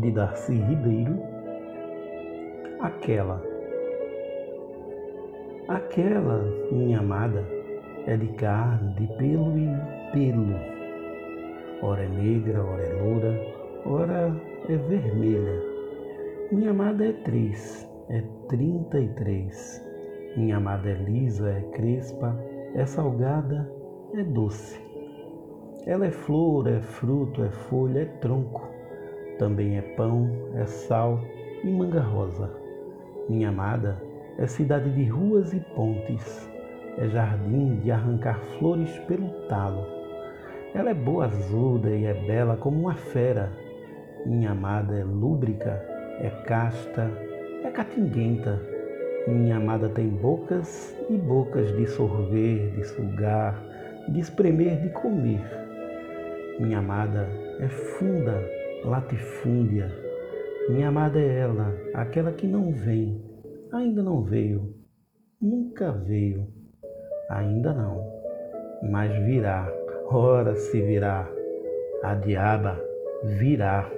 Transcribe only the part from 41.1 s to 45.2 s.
azuda e é bela como uma fera. Minha amada é